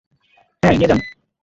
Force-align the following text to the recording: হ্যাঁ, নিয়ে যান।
হ্যাঁ, 0.63 0.75
নিয়ে 0.77 0.89
যান। 0.89 0.99